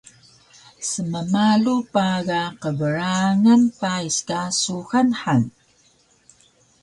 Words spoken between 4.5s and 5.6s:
seuxal han